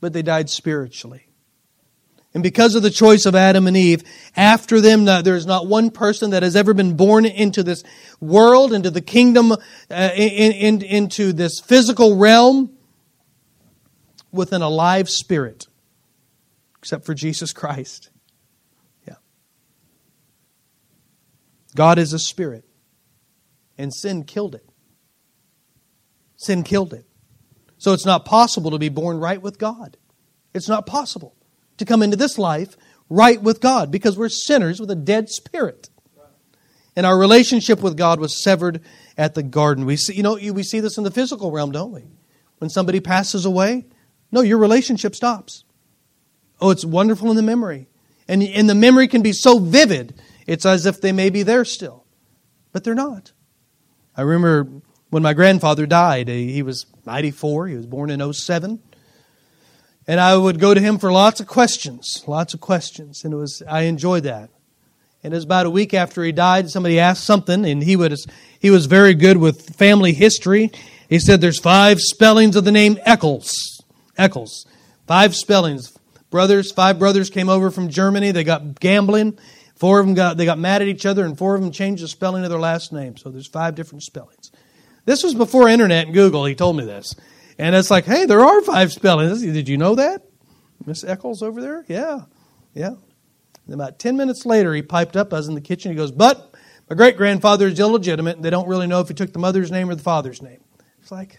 [0.00, 1.28] but they died spiritually.
[2.34, 4.02] And because of the choice of Adam and Eve,
[4.36, 7.84] after them, there's not one person that has ever been born into this
[8.20, 9.56] world, into the kingdom, uh,
[10.16, 12.76] in, in, into this physical realm
[14.32, 15.68] with an alive spirit,
[16.80, 18.10] except for Jesus Christ.
[19.06, 19.14] Yeah.
[21.76, 22.64] God is a spirit,
[23.78, 24.68] and sin killed it.
[26.36, 27.06] Sin killed it.
[27.78, 29.96] So it's not possible to be born right with God.
[30.54, 31.34] It's not possible
[31.78, 32.76] to come into this life
[33.10, 35.90] right with God because we're sinners with a dead spirit.
[36.96, 38.80] And our relationship with God was severed
[39.18, 39.84] at the garden.
[39.84, 42.04] We see, you know, we see this in the physical realm, don't we?
[42.58, 43.86] When somebody passes away,
[44.30, 45.64] no, your relationship stops.
[46.60, 47.88] Oh, it's wonderful in the memory.
[48.28, 51.64] And, and the memory can be so vivid, it's as if they may be there
[51.64, 52.04] still.
[52.72, 53.32] But they're not.
[54.16, 54.82] I remember
[55.14, 58.80] when my grandfather died, he was 94, he was born in 07.
[60.08, 63.36] And I would go to him for lots of questions, lots of questions, and it
[63.36, 64.50] was I enjoyed that.
[65.22, 68.26] And it was about a week after he died, somebody asked something, and he was
[68.58, 70.72] he was very good with family history.
[71.08, 73.52] He said there's five spellings of the name Eccles.
[74.18, 74.66] Eccles.
[75.06, 75.96] Five spellings.
[76.30, 78.32] Brothers, five brothers came over from Germany.
[78.32, 79.38] They got gambling.
[79.76, 82.02] Four of them got they got mad at each other, and four of them changed
[82.02, 83.16] the spelling of their last name.
[83.16, 84.50] So there's five different spellings.
[85.04, 86.44] This was before internet and Google.
[86.44, 87.14] He told me this.
[87.58, 89.42] And it's like, hey, there are five spellings.
[89.42, 90.22] Did you know that?
[90.86, 91.84] Miss Eccles over there?
[91.88, 92.22] Yeah.
[92.74, 92.94] Yeah.
[93.66, 95.32] And about 10 minutes later, he piped up.
[95.32, 95.92] I was in the kitchen.
[95.92, 96.54] He goes, but
[96.88, 99.70] my great grandfather is illegitimate, and they don't really know if he took the mother's
[99.70, 100.60] name or the father's name.
[101.00, 101.38] It's like,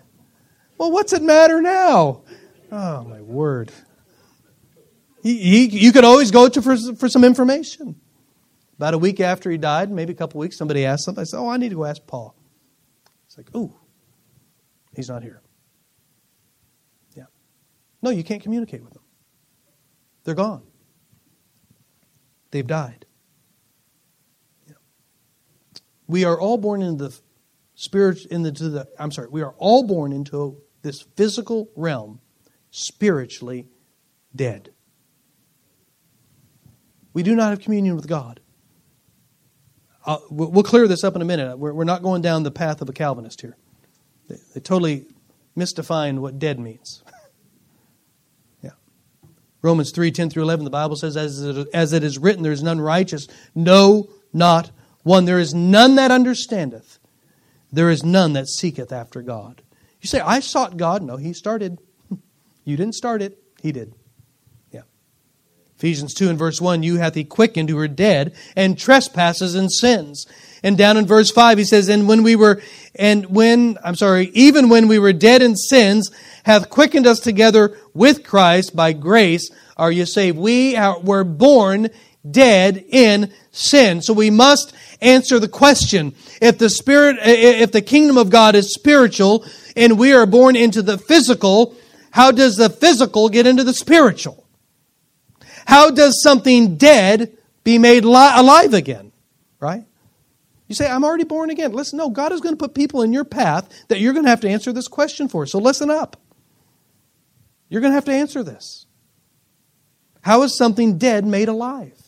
[0.77, 2.23] well, what's it matter now?
[2.71, 3.71] Oh, my word.
[5.21, 7.99] He, he, you could always go to for, for some information.
[8.77, 11.21] About a week after he died, maybe a couple weeks, somebody asked something.
[11.21, 12.35] I said, Oh, I need to go ask Paul.
[13.37, 13.73] It's like, Ooh,
[14.95, 15.41] he's not here.
[17.15, 17.25] Yeah.
[18.01, 19.03] No, you can't communicate with them.
[20.23, 20.63] They're gone.
[22.51, 23.05] They've died.
[24.67, 24.75] Yeah.
[26.07, 27.19] We are all born into the
[27.75, 32.21] spirit into the I'm sorry, we are all born into this physical realm
[32.71, 33.67] spiritually
[34.33, 34.71] dead.
[37.13, 38.39] We do not have communion with God.
[40.05, 41.57] Uh, we'll clear this up in a minute.
[41.57, 43.57] We're, we're, not going down the path of a Calvinist here.
[44.27, 45.05] They, they totally
[45.57, 47.03] misdefine what dead means.
[48.61, 48.71] Yeah.
[49.61, 52.51] Romans 3 10 through 11, the Bible says, as it, as it is written, there
[52.51, 54.71] is none righteous, no, not
[55.03, 55.25] one.
[55.25, 56.97] There is none that understandeth,
[57.71, 59.61] there is none that seeketh after God.
[60.01, 61.03] You say, I sought God.
[61.03, 61.79] No, He started.
[62.67, 63.93] You didn't start it, He did.
[65.77, 69.71] Ephesians 2 and verse 1 You hath He quickened who were dead, and trespasses and
[69.71, 70.25] sins.
[70.63, 72.61] And down in verse 5, he says, And when we were,
[72.95, 76.09] and when, I'm sorry, even when we were dead in sins,
[76.43, 80.37] hath quickened us together with Christ by grace are you saved.
[80.37, 81.89] We are, were born
[82.29, 84.01] dead in sin.
[84.01, 86.15] So we must answer the question.
[86.41, 90.81] If the spirit, if the kingdom of God is spiritual and we are born into
[90.81, 91.75] the physical,
[92.11, 94.44] how does the physical get into the spiritual?
[95.65, 99.11] How does something dead be made alive again?
[99.59, 99.85] Right?
[100.67, 101.73] You say, I'm already born again.
[101.73, 104.29] Listen, no, God is going to put people in your path that you're going to
[104.29, 105.45] have to answer this question for.
[105.45, 106.17] So listen up.
[107.69, 108.85] You're going to have to answer this.
[110.21, 112.01] How is something dead made alive?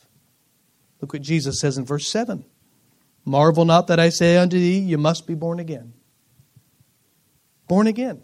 [1.02, 2.46] Look what Jesus says in verse 7
[3.26, 5.94] Marvel not that I say unto thee, you must be born again.
[7.68, 8.24] Born again.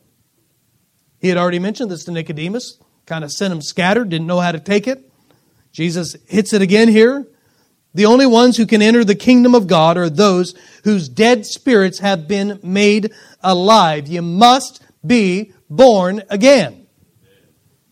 [1.19, 4.51] He had already mentioned this to Nicodemus, kind of sent him scattered, didn't know how
[4.51, 5.11] to take it.
[5.73, 7.27] Jesus hits it again here.
[7.95, 11.99] The only ones who can enter the kingdom of God are those whose dead spirits
[11.99, 14.07] have been made alive.
[14.07, 16.87] You must be born again.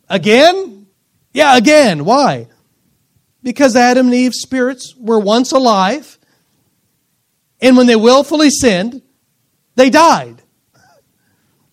[0.08, 0.88] Again?
[1.34, 2.06] Yeah, again.
[2.06, 2.48] Why?
[3.44, 6.20] Because Adam and Eve's spirits were once alive,
[7.60, 9.02] and when they willfully sinned,
[9.76, 10.42] they died.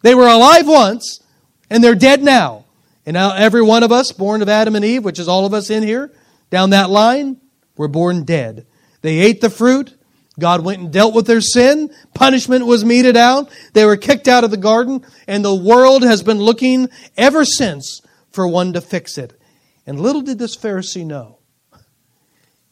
[0.02, 1.20] They were alive once,
[1.68, 2.64] and they're dead now.
[3.08, 5.54] And now every one of us, born of Adam and Eve, which is all of
[5.54, 6.12] us in here,
[6.50, 7.40] down that line,
[7.74, 8.66] were born dead.
[9.00, 9.96] They ate the fruit.
[10.38, 11.90] God went and dealt with their sin.
[12.12, 13.50] Punishment was meted out.
[13.72, 18.02] They were kicked out of the garden, and the world has been looking ever since
[18.30, 19.40] for one to fix it.
[19.86, 21.38] And little did this Pharisee know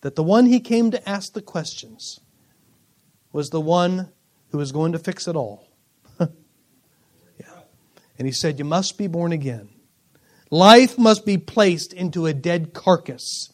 [0.03, 2.21] that the one he came to ask the questions
[3.33, 4.13] was the one
[4.51, 5.67] who was going to fix it all.
[6.21, 6.27] yeah.
[8.19, 9.71] And he said, You must be born again.
[10.51, 13.51] Life must be placed into a dead carcass.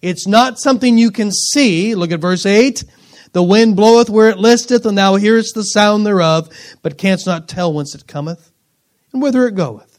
[0.00, 1.94] It's not something you can see.
[1.94, 2.84] Look at verse 8.
[3.32, 6.48] The wind bloweth where it listeth, and thou hearest the sound thereof,
[6.82, 8.50] but canst not tell whence it cometh,
[9.12, 9.98] and whither it goeth.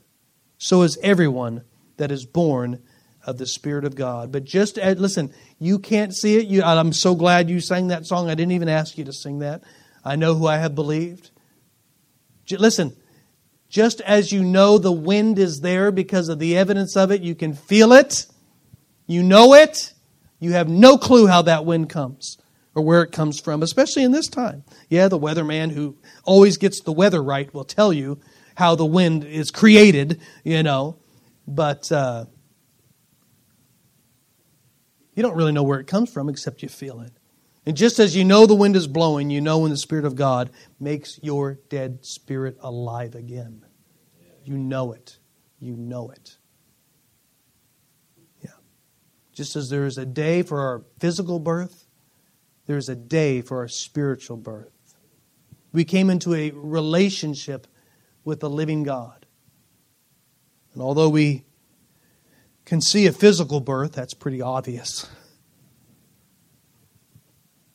[0.57, 1.63] So is everyone
[1.97, 2.81] that is born
[3.25, 4.31] of the Spirit of God.
[4.31, 6.47] But just as, listen, you can't see it.
[6.47, 8.29] You, I'm so glad you sang that song.
[8.29, 9.63] I didn't even ask you to sing that.
[10.03, 11.29] I know who I have believed.
[12.49, 12.95] Listen,
[13.77, 17.35] just as you know the wind is there because of the evidence of it, you
[17.35, 18.25] can feel it,
[19.05, 19.93] you know it,
[20.39, 22.39] you have no clue how that wind comes
[22.73, 24.63] or where it comes from, especially in this time.
[24.89, 28.19] Yeah, the weatherman who always gets the weather right will tell you
[28.55, 30.97] how the wind is created, you know,
[31.47, 32.25] but uh,
[35.13, 37.11] you don't really know where it comes from except you feel it.
[37.67, 40.15] And just as you know the wind is blowing, you know when the Spirit of
[40.15, 43.66] God makes your dead spirit alive again.
[44.47, 45.17] You know it.
[45.59, 46.37] You know it.
[48.41, 48.51] Yeah.
[49.33, 51.85] Just as there is a day for our physical birth,
[52.65, 54.71] there is a day for our spiritual birth.
[55.73, 57.67] We came into a relationship
[58.23, 59.25] with the living God.
[60.71, 61.43] And although we
[62.63, 65.09] can see a physical birth, that's pretty obvious.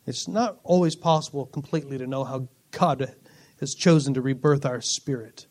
[0.07, 3.15] It's not always possible completely to know how God
[3.61, 5.49] has chosen to rebirth our spirit.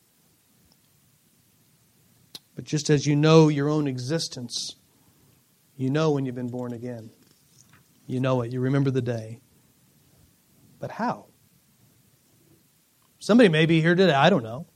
[2.62, 4.76] But just as you know your own existence,
[5.78, 7.10] you know when you've been born again.
[8.06, 8.52] You know it.
[8.52, 9.40] You remember the day.
[10.80, 11.26] But how?
[13.18, 14.14] Somebody may be here today.
[14.14, 14.68] I don't know.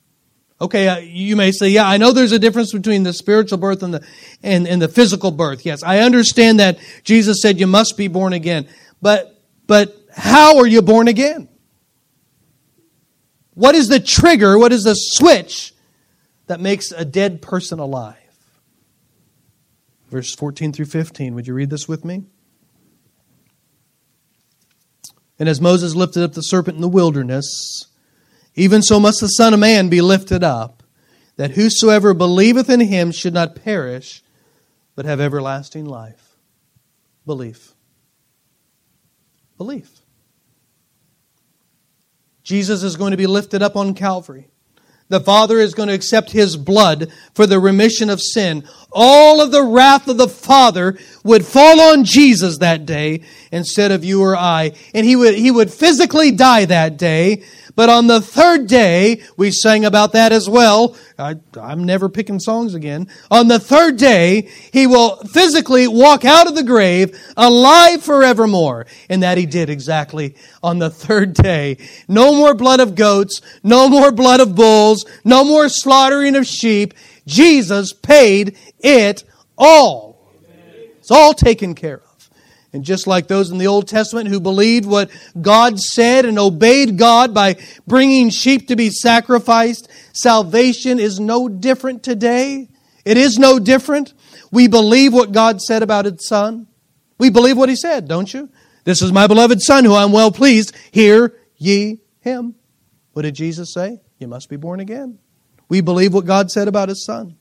[0.60, 3.84] Okay, uh, you may say, yeah, I know there's a difference between the spiritual birth
[3.84, 4.08] and the
[4.42, 5.64] and, and the physical birth.
[5.64, 8.68] Yes, I understand that Jesus said you must be born again.
[9.00, 11.50] But but how are you born again?
[13.54, 14.58] What is the trigger?
[14.58, 15.75] What is the switch
[16.48, 18.16] that makes a dead person alive?
[20.10, 21.36] Verse 14 through 15.
[21.36, 22.26] Would you read this with me?
[25.38, 27.88] And as Moses lifted up the serpent in the wilderness,
[28.56, 30.84] even so must the Son of Man be lifted up,
[31.36, 34.24] that whosoever believeth in him should not perish,
[34.96, 36.38] but have everlasting life.
[37.26, 37.76] Belief
[39.58, 39.90] belief.
[42.44, 44.50] Jesus is going to be lifted up on Calvary.
[45.08, 48.64] The Father is going to accept His blood for the remission of sin.
[48.92, 54.04] All of the wrath of the Father would fall on Jesus that day instead of
[54.04, 54.72] you or I.
[54.96, 57.44] And He would, He would physically die that day
[57.76, 60.96] but on the third day, we sang about that as well.
[61.20, 63.08] I, am never picking songs again.
[63.30, 68.88] On the third day, he will physically walk out of the grave alive forevermore.
[69.10, 71.78] And that he did exactly on the third day.
[72.08, 76.94] No more blood of goats, no more blood of bulls, no more slaughtering of sheep.
[77.28, 79.24] Jesus paid it
[79.58, 80.32] all.
[81.00, 82.05] It's all taken care of.
[82.76, 85.10] And just like those in the Old Testament who believed what
[85.40, 87.56] God said and obeyed God by
[87.88, 92.68] bringing sheep to be sacrificed, salvation is no different today.
[93.06, 94.14] It is no different.
[94.52, 96.68] We believe what God said about His Son.
[97.18, 98.50] We believe what He said, don't you?
[98.84, 100.76] This is my beloved Son who I'm well pleased.
[100.92, 102.56] Hear ye Him.
[103.14, 104.02] What did Jesus say?
[104.20, 105.20] You must be born again.
[105.70, 107.38] We believe what God said about His Son.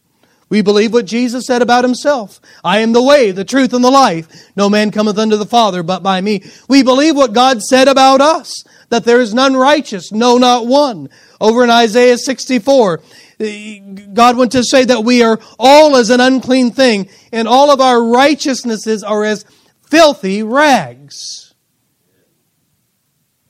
[0.55, 2.41] We believe what Jesus said about himself.
[2.63, 4.29] I am the way, the truth, and the life.
[4.55, 6.45] No man cometh unto the Father but by me.
[6.69, 11.09] We believe what God said about us, that there is none righteous, no, not one.
[11.41, 13.03] Over in Isaiah 64,
[13.41, 13.81] eh,
[14.13, 17.81] God went to say that we are all as an unclean thing, and all of
[17.81, 19.45] our righteousnesses are as
[19.89, 21.53] filthy rags.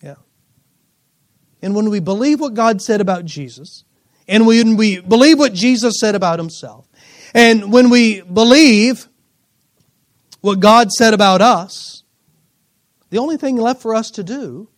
[0.02, 0.14] Yeah.
[1.60, 3.84] And when we believe what God said about Jesus,
[4.26, 6.83] and when we believe what Jesus said about himself,
[7.34, 9.08] and when we believe
[10.40, 12.04] what God said about us,
[13.10, 14.68] the only thing left for us to do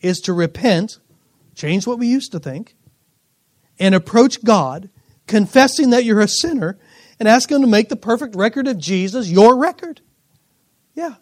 [0.00, 0.98] is to repent,
[1.54, 2.76] change what we used to think,
[3.78, 4.90] and approach God,
[5.26, 6.78] confessing that you're a sinner,
[7.18, 10.00] and ask Him to make the perfect record of Jesus your record.
[10.94, 11.14] Yeah.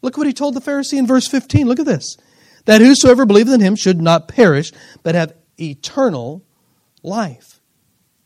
[0.00, 1.66] Look what He told the Pharisee in verse 15.
[1.66, 2.16] Look at this.
[2.64, 6.44] That whosoever believeth in Him should not perish, but have eternal
[7.02, 7.51] life.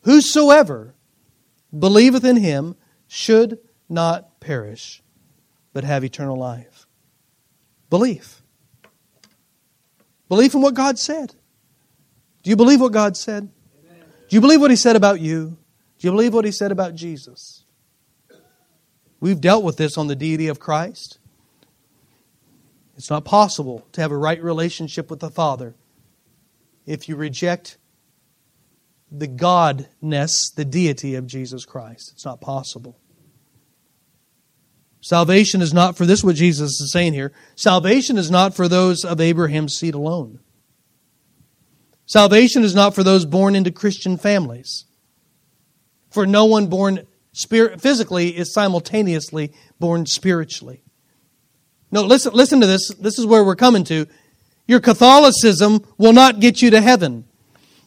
[0.07, 0.95] Whosoever
[1.77, 2.77] believeth in him
[3.09, 5.03] should not perish,
[5.73, 6.87] but have eternal life.
[7.91, 8.41] Belief.
[10.29, 11.35] Belief in what God said.
[12.45, 13.49] Do you believe what God said?
[14.29, 15.59] Do you believe what He said about you?
[15.99, 17.65] Do you believe what He said about Jesus?
[19.19, 21.19] We've dealt with this on the deity of Christ.
[22.97, 25.75] It's not possible to have a right relationship with the Father
[26.87, 27.77] if you reject
[29.11, 32.13] the godness, the deity of Jesus Christ.
[32.15, 32.99] It's not possible.
[35.01, 37.33] Salvation is not for this, what Jesus is saying here.
[37.55, 40.41] Salvation is not for those of Abraham's seed alone.
[42.07, 44.85] Salvation is not for those born into Christian families.
[46.11, 50.83] For no one born spirit, physically is simultaneously born spiritually.
[51.93, 52.89] No, listen, listen to this.
[52.95, 54.07] This is where we're coming to.
[54.67, 57.27] Your Catholicism will not get you to heaven.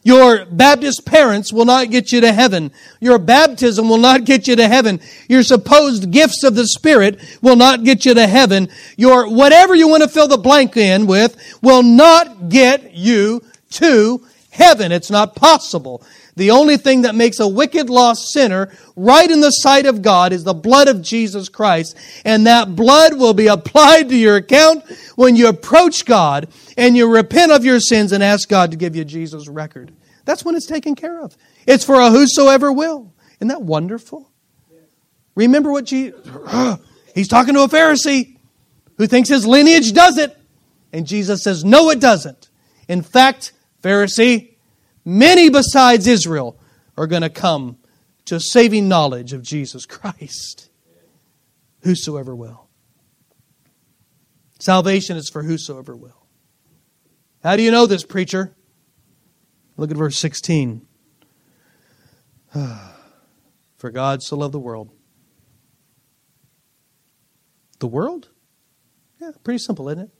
[0.02, 2.72] Your Baptist parents will not get you to heaven.
[3.00, 4.98] Your baptism will not get you to heaven.
[5.28, 8.70] Your supposed gifts of the Spirit will not get you to heaven.
[8.96, 13.42] Your whatever you want to fill the blank in with will not get you
[13.72, 14.90] to heaven.
[14.90, 16.02] It's not possible.
[16.40, 20.32] The only thing that makes a wicked lost sinner right in the sight of God
[20.32, 21.94] is the blood of Jesus Christ.
[22.24, 27.12] And that blood will be applied to your account when you approach God and you
[27.12, 29.92] repent of your sins and ask God to give you Jesus' record.
[30.24, 31.36] That's when it's taken care of.
[31.66, 33.12] It's for a whosoever will.
[33.36, 34.30] Isn't that wonderful?
[35.34, 36.26] Remember what Jesus,
[37.14, 38.38] he's talking to a Pharisee
[38.96, 40.34] who thinks his lineage does it.
[40.90, 42.48] And Jesus says, no, it doesn't.
[42.88, 44.49] In fact, Pharisee,
[45.10, 46.56] Many besides Israel
[46.96, 47.78] are going to come
[48.26, 50.70] to saving knowledge of Jesus Christ.
[51.82, 52.68] Whosoever will.
[54.60, 56.28] Salvation is for whosoever will.
[57.42, 58.54] How do you know this, preacher?
[59.76, 60.86] Look at verse 16.
[63.78, 64.90] For God so loved the world.
[67.80, 68.28] The world?
[69.20, 70.10] Yeah, pretty simple, isn't it?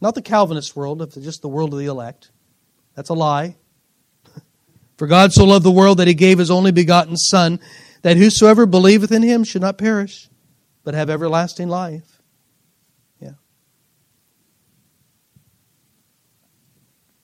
[0.00, 2.32] Not the Calvinist world, just the world of the elect.
[2.96, 3.56] That's a lie.
[5.00, 7.58] For God so loved the world that he gave his only begotten Son,
[8.02, 10.28] that whosoever believeth in him should not perish,
[10.84, 12.20] but have everlasting life.
[13.18, 13.30] Yeah.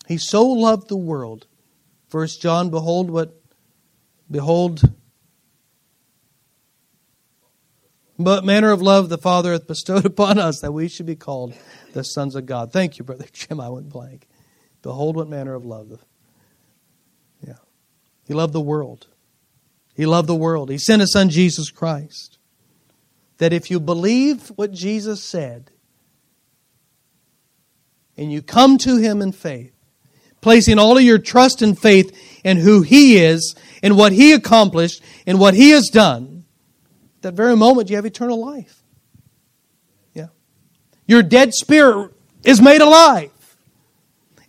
[0.09, 1.49] He so loved the world.
[2.09, 3.39] First John, behold what
[4.31, 4.81] behold
[8.16, 11.53] what manner of love the Father hath bestowed upon us that we should be called
[11.93, 12.72] the sons of God.
[12.72, 13.61] Thank you, Brother Jim.
[13.61, 14.27] I went blank.
[14.81, 15.99] Behold what manner of love the
[18.27, 19.07] he loved the world.
[19.95, 20.70] He loved the world.
[20.70, 22.39] He sent his son Jesus Christ.
[23.39, 25.70] That if you believe what Jesus said
[28.16, 29.72] and you come to him in faith,
[30.41, 35.03] placing all of your trust and faith in who he is and what he accomplished
[35.27, 36.45] and what he has done,
[37.22, 38.83] that very moment you have eternal life.
[40.14, 40.29] Yeah.
[41.07, 42.12] Your dead spirit
[42.45, 43.31] is made alive.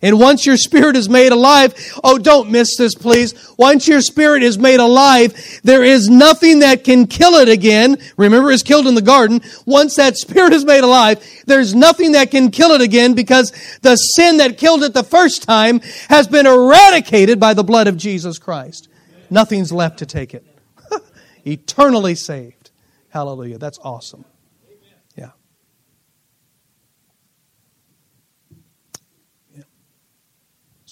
[0.00, 1.74] And once your spirit is made alive,
[2.04, 3.34] oh, don't miss this, please.
[3.58, 7.96] Once your spirit is made alive, there is nothing that can kill it again.
[8.16, 9.40] Remember, it's killed in the garden.
[9.66, 13.50] Once that spirit is made alive, there's nothing that can kill it again because
[13.82, 17.96] the sin that killed it the first time has been eradicated by the blood of
[17.96, 18.88] Jesus Christ.
[19.30, 20.44] Nothing's left to take it.
[21.44, 22.70] Eternally saved.
[23.10, 23.58] Hallelujah.
[23.58, 24.24] That's awesome.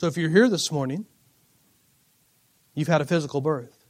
[0.06, 1.04] So if you're here this morning,
[2.74, 3.84] you've had a physical birth.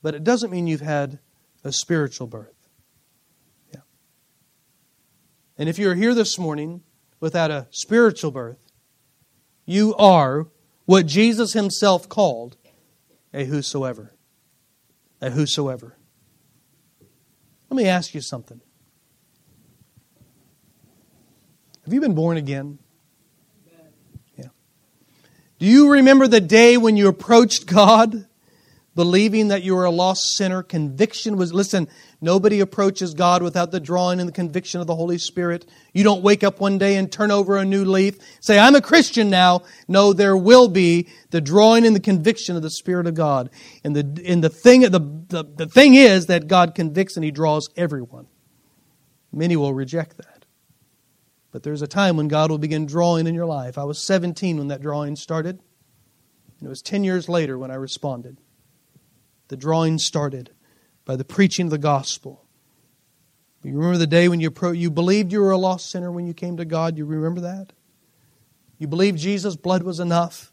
[0.00, 1.18] But it doesn't mean you've had
[1.64, 2.68] a spiritual birth.
[3.72, 3.80] Yeah.
[5.58, 6.82] And if you're here this morning
[7.18, 8.60] without a spiritual birth,
[9.66, 10.46] you are
[10.84, 12.56] what Jesus himself called
[13.32, 14.14] a whosoever.
[15.20, 15.98] A whosoever.
[17.70, 18.60] Let me ask you something.
[21.84, 22.78] Have you been born again?
[25.64, 28.26] Do you remember the day when you approached God
[28.94, 30.62] believing that you were a lost sinner?
[30.62, 31.88] Conviction was, listen,
[32.20, 35.64] nobody approaches God without the drawing and the conviction of the Holy Spirit.
[35.94, 38.82] You don't wake up one day and turn over a new leaf, say, I'm a
[38.82, 39.62] Christian now.
[39.88, 43.48] No, there will be the drawing and the conviction of the Spirit of God.
[43.82, 47.30] And the, and the thing, the, the, the thing is that God convicts and He
[47.30, 48.26] draws everyone.
[49.32, 50.33] Many will reject that.
[51.54, 53.78] But there's a time when God will begin drawing in your life.
[53.78, 55.60] I was 17 when that drawing started.
[56.58, 58.40] And it was 10 years later when I responded.
[59.46, 60.50] The drawing started
[61.04, 62.44] by the preaching of the gospel.
[63.62, 66.26] You remember the day when you, pro- you believed you were a lost sinner when
[66.26, 66.98] you came to God?
[66.98, 67.72] You remember that?
[68.80, 70.52] You believed Jesus' blood was enough.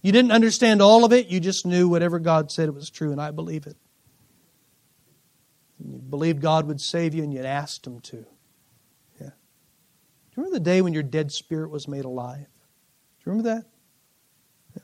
[0.00, 1.26] You didn't understand all of it.
[1.26, 3.76] You just knew whatever God said it was true, and I believe it.
[5.78, 8.24] And you believed God would save you, and you asked Him to.
[10.38, 12.46] Remember the day when your dead spirit was made alive?
[12.46, 14.82] Do you remember that?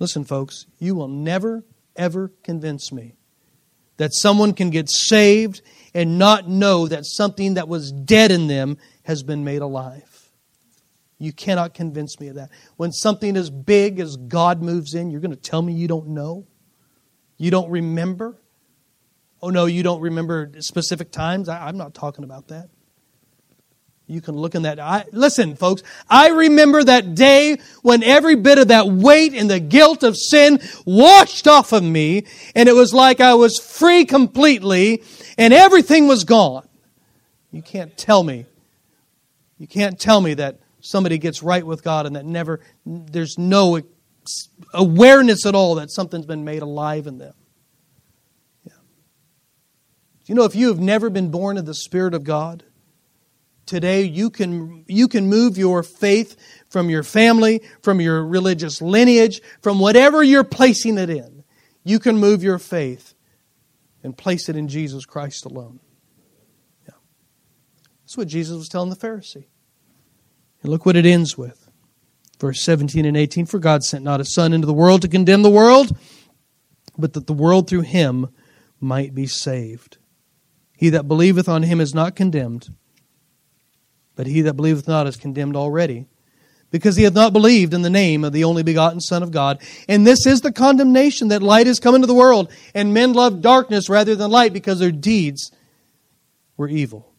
[0.00, 1.64] Listen, folks, you will never,
[1.94, 3.14] ever convince me
[3.98, 5.62] that someone can get saved
[5.94, 10.28] and not know that something that was dead in them has been made alive.
[11.18, 12.50] You cannot convince me of that.
[12.76, 16.08] When something as big as God moves in, you're going to tell me you don't
[16.08, 16.48] know?
[17.38, 18.36] You don't remember?
[19.40, 21.48] Oh, no, you don't remember specific times?
[21.48, 22.70] I, am not talking about that.
[24.08, 24.78] You can look in that.
[24.78, 29.58] I, listen, folks, I remember that day when every bit of that weight and the
[29.58, 35.02] guilt of sin washed off of me, and it was like I was free completely,
[35.36, 36.68] and everything was gone.
[37.50, 38.46] You can't tell me.
[39.58, 43.80] You can't tell me that somebody gets right with God and that never, there's no
[44.72, 47.34] awareness at all that something's been made alive in them.
[48.64, 48.72] Yeah.
[50.26, 52.62] You know if you have never been born of the Spirit of God,
[53.66, 56.36] today you can you can move your faith
[56.70, 61.44] from your family from your religious lineage from whatever you're placing it in.
[61.84, 63.14] You can move your faith
[64.02, 65.80] and place it in jesus christ alone.
[66.86, 66.94] Yeah.
[68.02, 69.46] that's what jesus was telling the pharisee.
[70.62, 71.68] And look what it ends with.
[72.40, 75.42] Verse 17 and 18 for god sent not a son into the world to condemn
[75.42, 75.96] the world
[76.98, 78.28] but that the world through him
[78.80, 79.98] might be saved.
[80.72, 82.70] He that believeth on him is not condemned
[84.16, 86.06] but he that believeth not is condemned already,
[86.72, 89.62] because he hath not believed in the name of the only begotten Son of God.
[89.88, 93.40] And this is the condemnation that light is come into the world, and men love
[93.40, 95.52] darkness rather than light, because their deeds
[96.56, 97.12] were evil.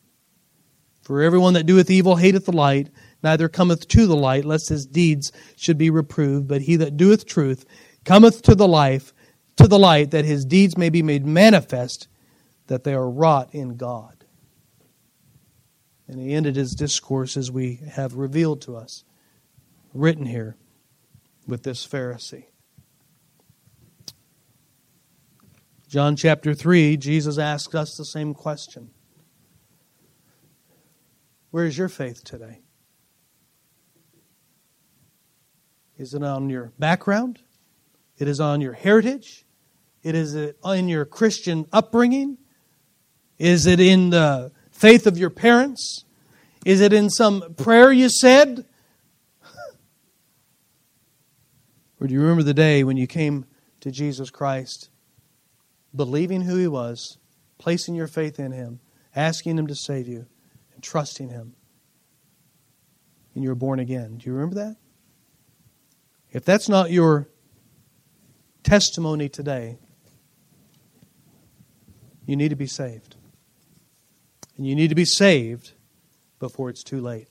[1.03, 2.89] For everyone that doeth evil hateth the light,
[3.23, 6.49] neither cometh to the light, lest his deeds should be reproved.
[6.49, 7.65] But he that doeth truth
[8.03, 9.13] cometh to the life,
[9.55, 12.09] to the light, that his deeds may be made manifest,
[12.67, 14.16] that they are wrought in God.
[16.07, 19.03] And he ended his discourse as we have revealed to us,
[19.93, 20.55] written here
[21.45, 22.45] with this Pharisee.
[25.87, 28.89] John chapter 3, Jesus asks us the same question
[31.51, 32.61] Where is your faith today?
[35.97, 37.39] Is it on your background?
[38.17, 39.45] It is on your heritage?
[40.03, 42.37] It is in your Christian upbringing?
[43.37, 46.05] Is it in the faith of your parents?
[46.63, 48.65] Is it in some prayer you said?
[51.99, 53.45] or do you remember the day when you came
[53.79, 54.89] to Jesus Christ,
[55.95, 57.17] believing who He was,
[57.57, 58.79] placing your faith in Him,
[59.15, 60.27] asking Him to save you,
[60.75, 61.55] and trusting Him?
[63.33, 64.17] And you were born again.
[64.17, 64.75] Do you remember that?
[66.31, 67.29] If that's not your
[68.61, 69.79] testimony today,
[72.25, 73.16] you need to be saved.
[74.57, 75.73] And you need to be saved
[76.39, 77.27] before it's too late.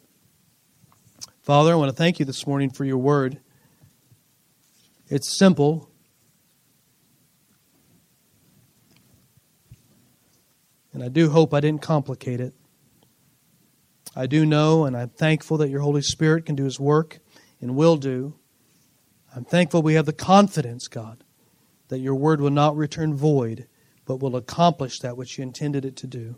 [1.43, 3.41] Father, I want to thank you this morning for your word.
[5.09, 5.91] It's simple.
[10.93, 12.55] And I do hope I didn't complicate it.
[14.15, 17.19] I do know, and I'm thankful that your Holy Spirit can do his work
[17.61, 18.35] and will do.
[19.35, 21.23] I'm thankful we have the confidence, God,
[21.89, 23.69] that your word will not return void,
[24.07, 26.37] but will accomplish that which you intended it to do.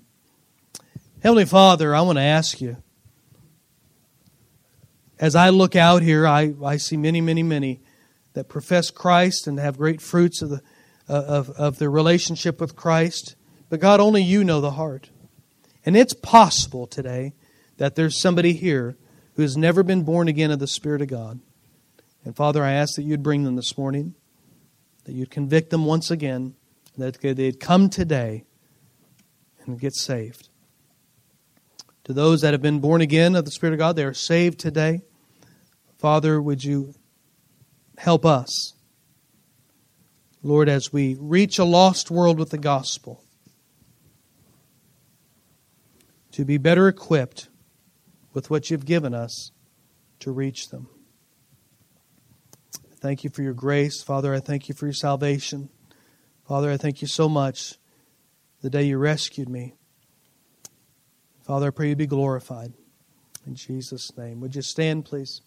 [1.21, 2.77] Heavenly Father, I want to ask you,
[5.19, 7.81] as I look out here, I, I see many, many, many
[8.35, 10.63] that profess Christ and have great fruits of, the,
[11.09, 13.35] uh, of, of their relationship with Christ.
[13.69, 15.11] But God, only you know the heart.
[15.85, 17.35] And it's possible today
[17.79, 18.97] that there's somebody here
[19.35, 21.41] who has never been born again of the Spirit of God.
[22.25, 24.15] And Father, I ask that you'd bring them this morning,
[25.03, 26.55] that you'd convict them once again,
[26.97, 28.45] that they'd come today
[29.67, 30.48] and get saved.
[32.09, 34.59] To those that have been born again of the Spirit of God, they are saved
[34.59, 35.03] today.
[35.99, 36.95] Father, would you
[37.99, 38.73] help us,
[40.43, 43.23] Lord, as we reach a lost world with the gospel,
[46.33, 47.51] to be better equipped
[48.33, 49.51] with what you've given us
[50.21, 50.89] to reach them.
[53.01, 54.03] Thank you for your grace.
[54.03, 55.69] Father, I thank you for your salvation.
[56.47, 57.75] Father, I thank you so much
[58.63, 59.75] the day you rescued me.
[61.49, 62.75] Father, I pray you be glorified.
[63.47, 64.43] In Jesus' name.
[64.43, 65.41] Would you stand, please?